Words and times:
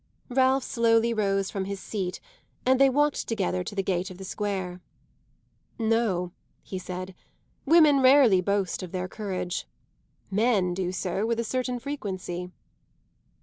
Ralph 0.29 0.63
slowly 0.63 1.13
rose 1.13 1.51
from 1.51 1.65
his 1.65 1.79
seat 1.79 2.19
and 2.65 2.81
they 2.81 2.89
walked 2.89 3.27
together 3.27 3.63
to 3.63 3.75
the 3.75 3.83
gate 3.83 4.09
of 4.09 4.17
the 4.17 4.23
square. 4.23 4.81
"No," 5.77 6.31
he 6.63 6.79
said; 6.79 7.13
"women 7.67 8.01
rarely 8.01 8.41
boast 8.41 8.81
of 8.81 8.93
their 8.93 9.07
courage. 9.07 9.67
Men 10.31 10.73
do 10.73 10.91
so 10.91 11.27
with 11.27 11.39
a 11.39 11.43
certain 11.43 11.77
frequency." 11.77 12.49